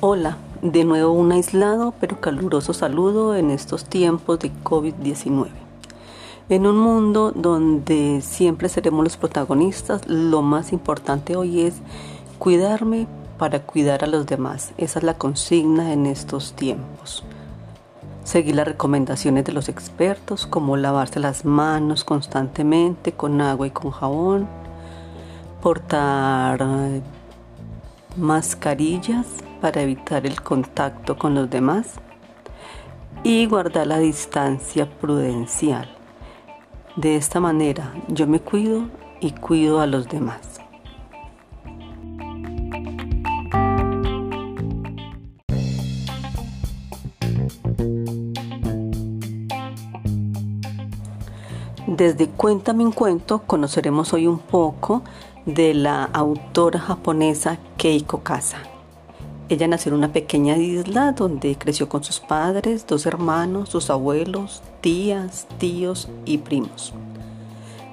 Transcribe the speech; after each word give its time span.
Hola, 0.00 0.36
de 0.62 0.84
nuevo 0.84 1.10
un 1.10 1.32
aislado 1.32 1.92
pero 1.98 2.20
caluroso 2.20 2.72
saludo 2.72 3.34
en 3.34 3.50
estos 3.50 3.84
tiempos 3.84 4.38
de 4.38 4.52
COVID-19. 4.62 5.48
En 6.48 6.68
un 6.68 6.78
mundo 6.78 7.32
donde 7.34 8.20
siempre 8.20 8.68
seremos 8.68 9.02
los 9.02 9.16
protagonistas, 9.16 10.06
lo 10.06 10.40
más 10.40 10.72
importante 10.72 11.34
hoy 11.34 11.62
es 11.62 11.74
cuidarme 12.38 13.08
para 13.38 13.62
cuidar 13.62 14.04
a 14.04 14.06
los 14.06 14.24
demás. 14.24 14.72
Esa 14.76 15.00
es 15.00 15.04
la 15.04 15.14
consigna 15.14 15.92
en 15.92 16.06
estos 16.06 16.52
tiempos. 16.52 17.24
Seguir 18.22 18.54
las 18.54 18.68
recomendaciones 18.68 19.44
de 19.46 19.52
los 19.52 19.68
expertos 19.68 20.46
como 20.46 20.76
lavarse 20.76 21.18
las 21.18 21.44
manos 21.44 22.04
constantemente 22.04 23.10
con 23.10 23.40
agua 23.40 23.66
y 23.66 23.70
con 23.72 23.90
jabón, 23.90 24.46
portar 25.60 26.62
eh, 26.62 27.02
mascarillas 28.16 29.26
para 29.60 29.82
evitar 29.82 30.26
el 30.26 30.40
contacto 30.42 31.16
con 31.16 31.34
los 31.34 31.50
demás 31.50 31.94
y 33.22 33.46
guardar 33.46 33.86
la 33.86 33.98
distancia 33.98 34.88
prudencial. 34.88 35.88
De 36.96 37.16
esta 37.16 37.40
manera 37.40 37.94
yo 38.08 38.26
me 38.26 38.40
cuido 38.40 38.88
y 39.20 39.32
cuido 39.32 39.80
a 39.80 39.86
los 39.86 40.08
demás. 40.08 40.60
Desde 51.86 52.28
Cuéntame 52.28 52.84
un 52.84 52.92
cuento 52.92 53.40
conoceremos 53.40 54.12
hoy 54.12 54.26
un 54.26 54.38
poco 54.38 55.02
de 55.46 55.74
la 55.74 56.04
autora 56.04 56.78
japonesa 56.78 57.58
Keiko 57.76 58.22
Kasa. 58.22 58.77
Ella 59.50 59.66
nació 59.66 59.90
en 59.90 59.98
una 59.98 60.12
pequeña 60.12 60.58
isla 60.58 61.12
donde 61.12 61.56
creció 61.56 61.88
con 61.88 62.04
sus 62.04 62.20
padres, 62.20 62.86
dos 62.86 63.06
hermanos, 63.06 63.70
sus 63.70 63.88
abuelos, 63.88 64.62
tías, 64.82 65.46
tíos 65.56 66.08
y 66.26 66.38
primos. 66.38 66.92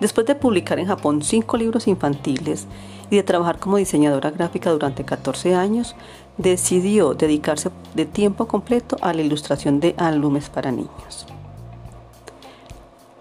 Después 0.01 0.27
de 0.27 0.35
publicar 0.35 0.79
en 0.79 0.87
Japón 0.87 1.21
cinco 1.21 1.55
libros 1.55 1.87
infantiles 1.87 2.67
y 3.09 3.15
de 3.15 3.23
trabajar 3.23 3.59
como 3.59 3.77
diseñadora 3.77 4.31
gráfica 4.31 4.71
durante 4.71 5.05
14 5.05 5.55
años, 5.55 5.95
decidió 6.37 7.13
dedicarse 7.13 7.71
de 7.93 8.05
tiempo 8.05 8.47
completo 8.47 8.97
a 8.99 9.13
la 9.13 9.21
ilustración 9.21 9.79
de 9.79 9.95
álbumes 9.97 10.49
para 10.49 10.71
niños. 10.71 11.25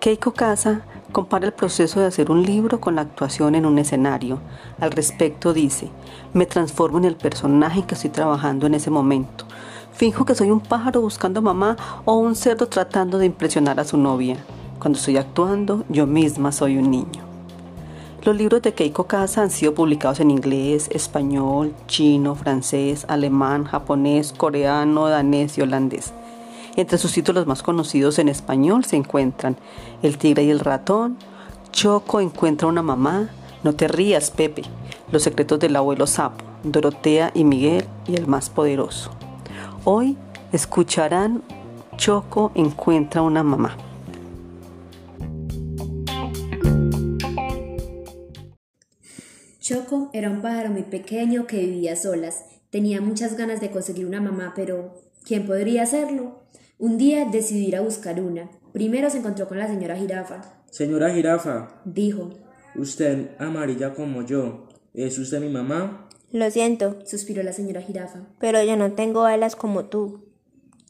Keiko 0.05 0.33
Kasa 0.33 0.83
compara 1.13 1.47
el 1.47 1.55
proceso 1.55 1.99
de 1.99 2.05
hacer 2.05 2.31
un 2.31 2.43
libro 2.43 2.79
con 2.79 2.97
la 2.97 3.01
actuación 3.01 3.55
en 3.55 3.65
un 3.65 3.79
escenario. 3.79 4.39
Al 4.79 4.91
respecto 4.91 5.55
dice, 5.55 5.89
me 6.35 6.45
transformo 6.45 6.99
en 6.99 7.07
el 7.07 7.17
personaje 7.17 7.87
que 7.87 7.95
estoy 7.95 8.11
trabajando 8.11 8.67
en 8.67 8.75
ese 8.75 8.91
momento. 8.91 9.47
Finjo 9.95 10.27
que 10.27 10.35
soy 10.35 10.51
un 10.51 10.61
pájaro 10.61 11.01
buscando 11.01 11.41
mamá 11.41 11.79
o 12.05 12.17
un 12.17 12.37
cerdo 12.37 12.67
tratando 12.67 13.17
de 13.17 13.25
impresionar 13.25 13.81
a 13.81 13.85
su 13.85 13.97
novia. 13.97 14.37
Cuando 14.79 14.99
estoy 14.99 15.17
actuando, 15.17 15.85
yo 15.89 16.07
misma 16.07 16.53
soy 16.53 16.77
un 16.77 16.91
niño. 16.91 17.25
Los 18.25 18.37
libros 18.37 18.61
de 18.61 18.75
Keiko 18.75 19.05
Casa 19.05 19.41
han 19.41 19.51
sido 19.51 19.73
publicados 19.73 20.21
en 20.21 20.31
inglés, 20.31 20.91
español, 20.93 21.73
chino, 21.87 22.35
francés, 22.35 23.07
alemán, 23.09 23.65
japonés, 23.65 24.35
coreano, 24.35 25.09
danés 25.09 25.57
y 25.57 25.63
holandés. 25.63 26.13
Entre 26.77 26.99
sus 26.99 27.13
títulos 27.13 27.47
más 27.47 27.63
conocidos 27.63 28.19
en 28.19 28.29
español 28.29 28.85
se 28.85 28.97
encuentran 28.97 29.57
El 30.03 30.19
tigre 30.19 30.43
y 30.43 30.51
el 30.51 30.59
ratón, 30.59 31.19
Choco 31.71 32.21
encuentra 32.21 32.67
una 32.67 32.83
mamá, 32.83 33.31
No 33.63 33.75
te 33.75 33.87
rías, 33.87 34.33
Pepe, 34.33 34.63
Los 35.13 35.23
secretos 35.23 35.61
del 35.61 35.77
abuelo 35.77 36.09
sapo, 36.09 36.45
Dorotea 36.65 37.31
y 37.33 37.45
Miguel 37.45 37.85
y 38.09 38.17
el 38.17 38.27
más 38.27 38.51
poderoso. 38.51 39.13
Hoy 39.85 40.17
escucharán 40.51 41.43
Choco 41.97 42.51
encuentra 42.57 43.23
una 43.23 43.45
mamá. 43.45 43.77
Choco 49.61 50.11
era 50.13 50.29
un 50.29 50.43
pájaro 50.43 50.71
muy 50.71 50.83
pequeño 50.83 51.47
que 51.47 51.61
vivía 51.61 51.95
solas. 51.95 52.45
Tenía 52.71 53.01
muchas 53.01 53.37
ganas 53.37 53.61
de 53.61 53.71
conseguir 53.71 54.07
una 54.07 54.21
mamá, 54.21 54.53
pero 54.57 54.95
¿quién 55.25 55.47
podría 55.47 55.85
hacerlo? 55.85 56.44
Un 56.79 56.99
día 56.99 57.25
decidió 57.31 57.69
ir 57.69 57.77
a 57.77 57.81
buscar 57.81 58.21
una. 58.21 58.51
Primero 58.73 59.09
se 59.11 59.19
encontró 59.19 59.47
con 59.49 59.59
la 59.59 59.69
señora 59.69 59.97
jirafa. 59.97 60.43
Señora 60.71 61.11
jirafa, 61.15 61.81
Dijo, 61.85 62.31
usted 62.75 63.31
amarilla 63.39 63.95
como 63.95 64.23
yo, 64.23 64.67
¿es 64.93 65.19
usted 65.19 65.41
mi 65.41 65.49
mamá? 65.49 66.09
Lo 66.33 66.51
siento, 66.51 66.99
suspiró 67.07 67.43
la 67.45 67.53
señora 67.53 67.81
jirafa. 67.81 68.27
pero 68.41 68.63
yo 68.65 68.77
no 68.77 68.93
tengo 68.93 69.23
alas 69.25 69.55
como 69.55 69.85
tú. 69.85 70.25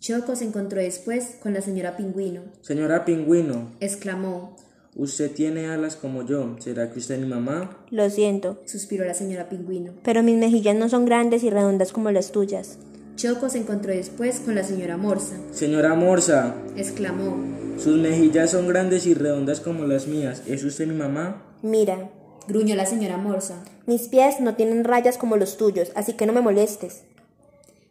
Choco 0.01 0.37
se 0.37 0.45
encontró 0.47 0.81
después 0.81 1.37
con 1.43 1.53
la 1.53 1.61
señora 1.61 1.97
pingüino. 1.97 2.43
Señora 2.63 3.05
pingüino, 3.05 3.71
Exclamó, 3.81 4.57
usted 4.97 5.31
tiene 5.33 5.67
alas 5.67 5.97
como 5.97 6.25
yo, 6.27 6.57
¿será 6.61 6.91
que 6.91 6.99
usted 6.99 7.17
es 7.17 7.21
mi 7.21 7.27
mamá? 7.27 7.85
Lo 7.91 8.09
siento, 8.09 8.63
suspiró 8.65 9.05
la 9.05 9.15
señora 9.15 9.51
pingüino. 9.51 9.93
pero 10.03 10.23
mis 10.23 10.37
mejillas 10.39 10.77
no 10.77 10.89
son 10.89 11.05
grandes 11.05 11.43
y 11.45 11.51
redondas 11.51 11.93
como 11.93 12.11
las 12.11 12.33
tuyas. 12.33 12.79
Choco 13.17 13.49
se 13.49 13.59
encontró 13.59 13.93
después 13.93 14.41
con 14.41 14.55
la 14.55 14.65
señora 14.65 14.97
Morsa. 14.97 15.37
Señora 15.53 15.95
Morsa, 15.95 16.55
Exclamó, 16.77 17.37
sus 17.79 17.97
mejillas 17.99 18.51
son 18.51 18.67
grandes 18.69 19.07
y 19.07 19.15
redondas 19.15 19.61
como 19.61 19.85
las 19.85 20.07
mías, 20.07 20.43
¿es 20.47 20.65
usted 20.65 20.87
mi 20.87 20.95
mamá? 20.95 21.43
Mira, 21.63 22.11
gruñó 22.49 22.75
la 22.75 22.87
señora 22.87 23.17
Morsa. 23.17 23.63
mis 23.87 24.09
pies 24.09 24.41
no 24.41 24.55
tienen 24.55 24.85
rayas 24.85 25.17
como 25.17 25.37
los 25.37 25.57
tuyos, 25.57 25.93
así 25.95 26.15
que 26.15 26.27
no 26.27 26.33
me 26.33 26.41
molestes. 26.41 27.03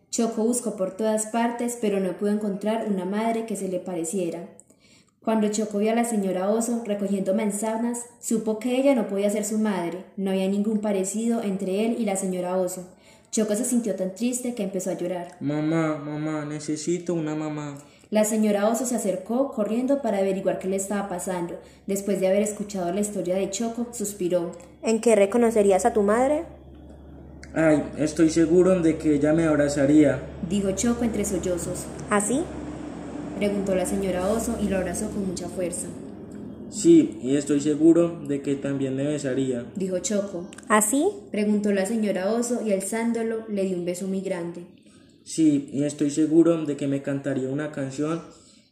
Choco 0.09 0.43
buscó 0.43 0.75
por 0.75 0.91
todas 0.95 1.25
partes, 1.27 1.77
pero 1.81 1.99
no 1.99 2.17
pudo 2.17 2.29
encontrar 2.31 2.85
una 2.87 3.05
madre 3.05 3.45
que 3.45 3.55
se 3.55 3.67
le 3.67 3.79
pareciera. 3.79 4.47
Cuando 5.23 5.47
Choco 5.47 5.77
vio 5.79 5.91
a 5.91 5.95
la 5.95 6.03
señora 6.03 6.49
Oso 6.49 6.83
recogiendo 6.85 7.33
manzanas, 7.33 8.05
supo 8.19 8.59
que 8.59 8.77
ella 8.77 8.93
no 8.93 9.07
podía 9.07 9.29
ser 9.29 9.45
su 9.45 9.57
madre. 9.57 10.03
No 10.17 10.31
había 10.31 10.47
ningún 10.49 10.79
parecido 10.81 11.41
entre 11.41 11.85
él 11.85 11.95
y 11.97 12.05
la 12.05 12.17
señora 12.17 12.57
Oso. 12.57 12.89
Choco 13.33 13.55
se 13.55 13.65
sintió 13.65 13.95
tan 13.95 14.13
triste 14.13 14.53
que 14.53 14.61
empezó 14.61 14.91
a 14.91 14.93
llorar. 14.93 15.37
Mamá, 15.39 15.97
mamá, 15.97 16.45
necesito 16.45 17.15
una 17.15 17.33
mamá. 17.33 17.79
La 18.11 18.25
señora 18.25 18.69
Oso 18.69 18.85
se 18.85 18.95
acercó 18.95 19.51
corriendo 19.51 20.03
para 20.03 20.19
averiguar 20.19 20.59
qué 20.59 20.67
le 20.67 20.75
estaba 20.75 21.09
pasando. 21.09 21.59
Después 21.87 22.19
de 22.19 22.27
haber 22.27 22.43
escuchado 22.43 22.93
la 22.93 23.01
historia 23.01 23.33
de 23.33 23.49
Choco, 23.49 23.87
suspiró. 23.91 24.51
¿En 24.83 25.01
qué 25.01 25.15
reconocerías 25.15 25.87
a 25.87 25.93
tu 25.93 26.03
madre? 26.03 26.43
Ay, 27.55 27.83
estoy 27.97 28.29
seguro 28.29 28.79
de 28.81 28.99
que 28.99 29.15
ella 29.15 29.33
me 29.33 29.47
abrazaría. 29.47 30.21
Dijo 30.47 30.69
Choco 30.73 31.03
entre 31.03 31.25
sollozos. 31.25 31.85
¿Así? 32.11 32.43
Preguntó 33.39 33.73
la 33.73 33.87
señora 33.87 34.27
Oso 34.27 34.59
y 34.61 34.69
lo 34.69 34.77
abrazó 34.77 35.09
con 35.09 35.27
mucha 35.27 35.49
fuerza. 35.49 35.87
Sí, 36.73 37.19
y 37.21 37.35
estoy 37.35 37.61
seguro 37.61 38.19
de 38.27 38.41
que 38.41 38.55
también 38.55 38.95
me 38.95 39.05
besaría. 39.05 39.65
Dijo 39.75 39.99
Choco. 39.99 40.49
¿Así? 40.67 41.07
Preguntó 41.31 41.71
la 41.71 41.85
señora 41.85 42.33
Oso 42.33 42.65
y 42.65 42.73
alzándolo 42.73 43.45
le 43.47 43.65
dio 43.65 43.77
un 43.77 43.85
beso 43.85 44.07
muy 44.07 44.21
grande. 44.21 44.65
Sí, 45.23 45.69
y 45.71 45.83
estoy 45.83 46.09
seguro 46.09 46.65
de 46.65 46.75
que 46.75 46.87
me 46.87 47.03
cantaría 47.03 47.47
una 47.47 47.71
canción 47.71 48.23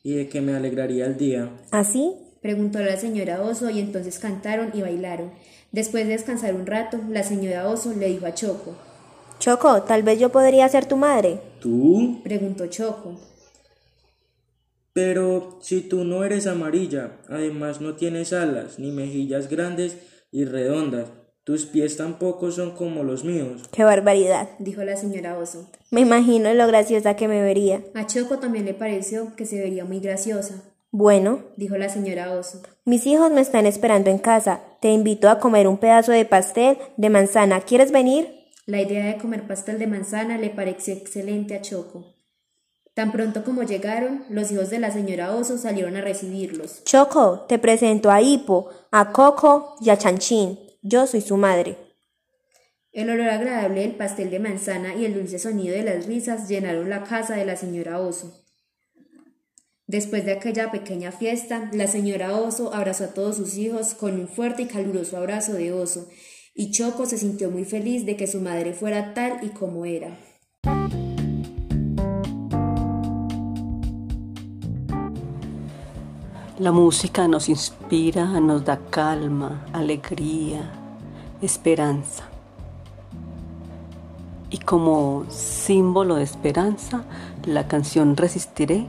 y 0.04 0.16
de 0.16 0.28
que 0.30 0.42
me 0.42 0.56
alegraría 0.56 1.06
el 1.06 1.18
día. 1.18 1.52
¿Así? 1.70 2.16
Preguntó 2.42 2.80
la 2.80 2.98
señora 2.98 3.44
Oso 3.44 3.70
y 3.70 3.80
entonces 3.80 4.18
cantaron 4.18 4.72
y 4.74 4.82
bailaron. 4.82 5.32
Después 5.72 6.06
de 6.08 6.14
descansar 6.14 6.56
un 6.56 6.66
rato, 6.66 7.00
la 7.08 7.22
señora 7.22 7.70
Oso 7.70 7.94
le 7.94 8.08
dijo 8.08 8.26
a 8.26 8.34
Choco. 8.34 8.74
Choco, 9.40 9.84
tal 9.84 10.02
vez 10.02 10.20
yo 10.20 10.30
podría 10.30 10.68
ser 10.70 10.86
tu 10.86 10.98
madre. 10.98 11.40
¿Tú? 11.62 12.20
Preguntó 12.24 12.66
Choco. 12.66 13.20
Pero 14.94 15.60
si 15.62 15.82
tú 15.82 16.04
no 16.04 16.24
eres 16.24 16.48
amarilla, 16.48 17.20
además 17.30 17.80
no 17.82 17.96
tienes 17.96 18.34
alas, 18.34 18.78
ni 18.78 18.92
mejillas 18.92 19.50
grandes 19.50 19.98
y 20.32 20.46
redondas, 20.46 21.08
tus 21.44 21.66
pies 21.66 21.98
tampoco 21.98 22.52
son 22.52 22.72
como 22.76 23.04
los 23.04 23.24
míos. 23.24 23.64
¡Qué 23.72 23.84
barbaridad! 23.84 24.50
Dijo 24.60 24.84
la 24.84 24.96
señora 24.96 25.38
Oso. 25.38 25.70
Me 25.92 26.02
imagino 26.02 26.54
lo 26.54 26.68
graciosa 26.68 27.16
que 27.16 27.28
me 27.28 27.42
vería. 27.42 27.82
A 27.96 28.06
Choco 28.06 28.38
también 28.40 28.66
le 28.66 28.74
pareció 28.74 29.36
que 29.36 29.46
se 29.46 29.60
vería 29.60 29.86
muy 29.86 30.00
graciosa. 30.00 30.64
Bueno, 30.92 31.40
Dijo 31.56 31.78
la 31.78 31.88
señora 31.90 32.32
Oso. 32.34 32.62
mis 32.86 33.08
hijos 33.08 33.32
me 33.32 33.42
están 33.42 33.66
esperando 33.66 34.10
en 34.10 34.20
casa. 34.20 34.62
Te 34.82 34.90
invito 34.92 35.30
a 35.30 35.40
comer 35.40 35.68
un 35.68 35.78
pedazo 35.78 36.12
de 36.12 36.26
pastel 36.26 36.78
de 36.98 37.10
manzana. 37.10 37.62
¿Quieres 37.62 37.92
venir? 37.92 38.28
La 38.66 38.82
idea 38.82 39.06
de 39.08 39.18
comer 39.18 39.48
pastel 39.48 39.80
de 39.80 39.88
manzana 39.88 40.38
le 40.38 40.50
pareció 40.50 40.94
excelente 40.94 41.56
a 41.56 41.62
Choco. 41.62 42.14
Tan 42.94 43.12
pronto 43.12 43.44
como 43.44 43.64
llegaron, 43.64 44.26
los 44.30 44.52
hijos 44.52 44.70
de 44.70 44.80
la 44.80 44.92
señora 44.92 45.34
Oso 45.34 45.58
salieron 45.58 45.96
a 45.96 46.02
recibirlos. 46.02 46.84
Choco, 46.84 47.46
te 47.48 47.58
presento 47.58 48.12
a 48.12 48.22
Hipo, 48.22 48.70
a 48.92 49.14
Coco 49.14 49.76
y 49.80 49.90
a 49.90 49.98
Chanchín. 49.98 50.60
Yo 50.82 51.08
soy 51.08 51.22
su 51.22 51.38
madre. 51.38 51.78
El 52.92 53.10
olor 53.10 53.30
agradable 53.30 53.82
del 53.82 53.96
pastel 53.96 54.30
de 54.30 54.40
manzana 54.40 54.94
y 54.96 55.06
el 55.06 55.14
dulce 55.14 55.40
sonido 55.40 55.74
de 55.74 55.84
las 55.84 56.06
risas 56.06 56.50
llenaron 56.50 56.90
la 56.90 57.04
casa 57.04 57.36
de 57.36 57.46
la 57.46 57.56
señora 57.56 58.00
Oso. 58.00 58.42
Después 59.88 60.26
de 60.26 60.34
aquella 60.34 60.72
pequeña 60.72 61.14
fiesta, 61.14 61.70
la 61.74 61.88
señora 61.88 62.36
Oso 62.38 62.74
abrazó 62.74 63.06
a 63.06 63.14
todos 63.14 63.38
sus 63.38 63.58
hijos 63.58 63.94
con 63.94 64.20
un 64.20 64.28
fuerte 64.28 64.64
y 64.64 64.66
caluroso 64.66 65.16
abrazo 65.18 65.54
de 65.54 65.72
oso, 65.72 66.10
y 66.54 66.72
Choco 66.72 67.06
se 67.06 67.18
sintió 67.18 67.50
muy 67.50 67.66
feliz 67.66 68.06
de 68.06 68.16
que 68.18 68.28
su 68.28 68.42
madre 68.42 68.74
fuera 68.74 69.14
tal 69.14 69.40
y 69.42 69.50
como 69.50 69.86
era. 69.86 70.18
La 76.62 76.72
música 76.72 77.28
nos 77.28 77.50
inspira, 77.50 78.24
nos 78.40 78.64
da 78.64 78.78
calma, 78.78 79.66
alegría, 79.74 80.62
esperanza. 81.42 82.26
Y 84.52 84.60
como 84.60 85.26
símbolo 85.28 86.18
de 86.18 86.24
esperanza, 86.24 87.02
la 87.46 87.68
canción 87.68 88.16
Resistiré 88.16 88.86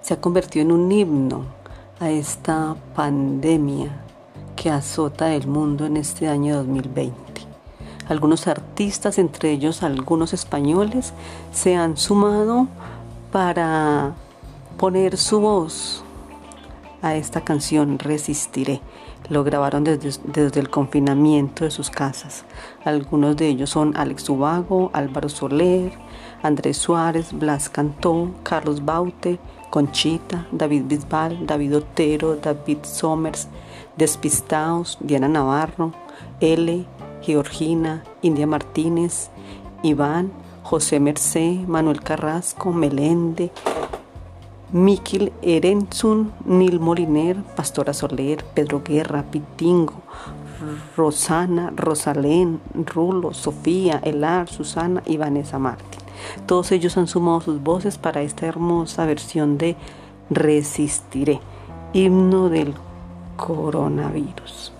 se 0.00 0.14
ha 0.14 0.20
convertido 0.20 0.64
en 0.64 0.72
un 0.72 0.90
himno 0.90 1.44
a 2.00 2.10
esta 2.10 2.74
pandemia 2.96 3.92
que 4.56 4.70
azota 4.70 5.32
el 5.32 5.46
mundo 5.46 5.86
en 5.86 5.98
este 5.98 6.26
año 6.26 6.56
2020. 6.56 7.14
Algunos 8.08 8.48
artistas, 8.48 9.18
entre 9.18 9.52
ellos 9.52 9.84
algunos 9.84 10.32
españoles, 10.32 11.12
se 11.52 11.76
han 11.76 11.96
sumado 11.96 12.66
para 13.30 14.12
poner 14.76 15.16
su 15.16 15.38
voz 15.38 16.02
a 17.02 17.16
esta 17.16 17.42
canción 17.42 17.98
Resistiré. 17.98 18.80
Lo 19.28 19.44
grabaron 19.44 19.84
desde, 19.84 20.18
desde, 20.24 20.60
el 20.60 20.70
confinamiento 20.70 21.64
de 21.64 21.70
sus 21.70 21.90
casas. 21.90 22.44
Algunos 22.84 23.36
de 23.36 23.48
ellos 23.48 23.70
son 23.70 23.96
Alex 23.96 24.28
Ubago, 24.30 24.90
Álvaro 24.92 25.28
Soler, 25.28 25.92
Andrés 26.42 26.78
Suárez, 26.78 27.32
Blas 27.32 27.68
Cantó, 27.68 28.30
Carlos 28.42 28.84
Baute, 28.84 29.38
Conchita, 29.70 30.46
David 30.52 30.84
Bisbal, 30.86 31.46
David 31.46 31.76
Otero, 31.76 32.36
David 32.36 32.78
Somers, 32.82 33.48
Despistaos, 33.96 34.98
Diana 35.00 35.28
Navarro, 35.28 35.92
L, 36.40 36.86
Georgina, 37.22 38.02
India 38.22 38.46
Martínez, 38.46 39.30
Iván, 39.82 40.32
José 40.62 41.00
Mercé, 41.00 41.64
Manuel 41.66 42.02
Carrasco, 42.02 42.72
Melende, 42.72 43.50
Mikil 44.72 45.32
Erenzun, 45.42 46.32
Nil 46.46 46.80
Moliner, 46.80 47.36
Pastora 47.56 47.92
Soler, 47.92 48.42
Pedro 48.54 48.82
Guerra, 48.82 49.22
Pitingo, 49.30 50.00
Rosana, 50.96 51.72
Rosalén, 51.76 52.60
Rulo, 52.74 53.34
Sofía, 53.34 54.00
Elar, 54.02 54.48
Susana 54.48 55.02
y 55.04 55.18
Vanessa 55.18 55.58
Martín. 55.58 56.00
Todos 56.46 56.72
ellos 56.72 56.96
han 56.96 57.06
sumado 57.06 57.42
sus 57.42 57.62
voces 57.62 57.98
para 57.98 58.22
esta 58.22 58.46
hermosa 58.46 59.04
versión 59.04 59.58
de 59.58 59.76
Resistiré, 60.30 61.40
himno 61.92 62.48
del 62.48 62.72
coronavirus. 63.36 64.72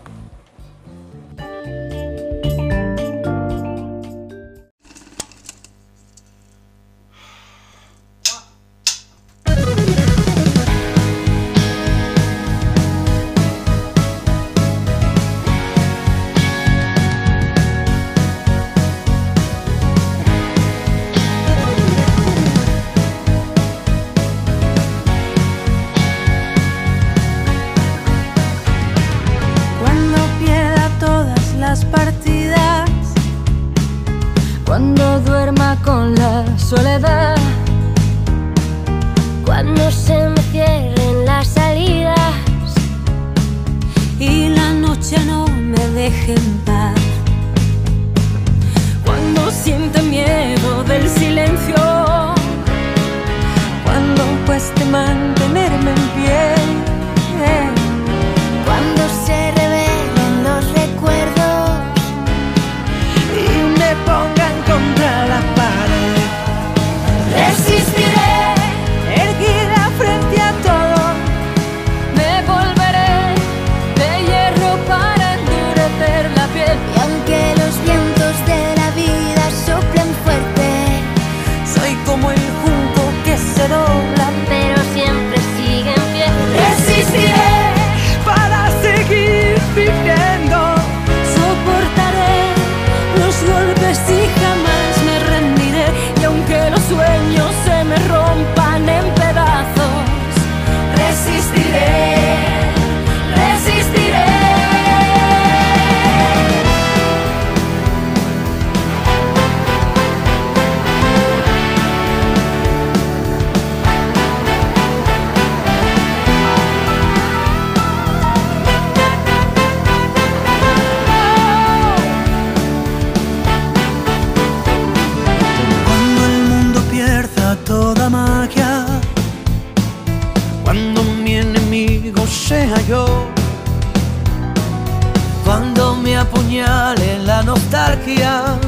magia 138.03 138.59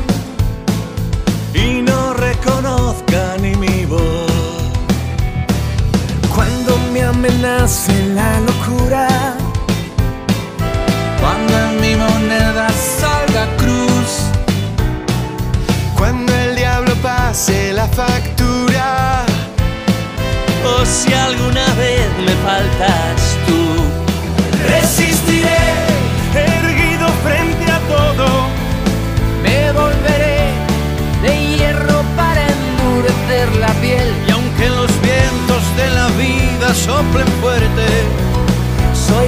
y 1.55 1.83
no 1.83 2.15
reconozca 2.15 3.37
ni 3.41 3.55
mi 3.57 3.85
voz. 3.85 4.31
Cuando 6.35 6.77
me 6.93 7.03
amenacen 7.03 8.04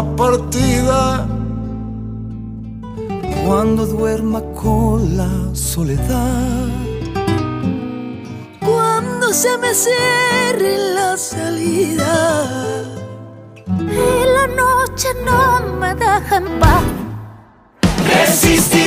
Partida. 0.00 1.26
Cuando 3.44 3.84
duerma 3.84 4.40
con 4.54 5.16
la 5.16 5.30
soledad. 5.52 6.68
Cuando 8.60 9.32
se 9.34 9.58
me 9.58 9.74
cierre 9.74 10.94
la 10.94 11.16
salida. 11.16 12.14
Y 13.66 14.24
la 14.36 14.46
noche 14.62 15.08
no 15.26 15.76
me 15.78 15.94
deja 15.94 16.36
en 16.36 16.60
paz. 16.60 16.82
Resistiré, 18.14 18.81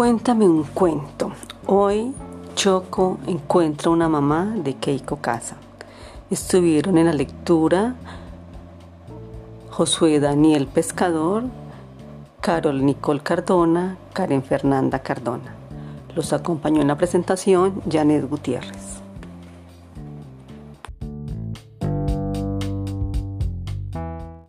Cuéntame 0.00 0.48
un 0.48 0.62
cuento. 0.62 1.30
Hoy 1.66 2.14
Choco 2.54 3.18
encuentra 3.26 3.90
una 3.90 4.08
mamá 4.08 4.54
de 4.56 4.72
Keiko 4.76 5.16
Casa. 5.16 5.56
Estuvieron 6.30 6.96
en 6.96 7.04
la 7.04 7.12
lectura 7.12 7.96
Josué 9.68 10.18
Daniel 10.18 10.68
Pescador, 10.68 11.42
Carol 12.40 12.82
Nicole 12.82 13.20
Cardona, 13.20 13.98
Karen 14.14 14.42
Fernanda 14.42 15.00
Cardona. 15.00 15.54
Los 16.16 16.32
acompañó 16.32 16.80
en 16.80 16.88
la 16.88 16.96
presentación 16.96 17.82
Janet 17.86 18.26
Gutiérrez. 18.26 19.02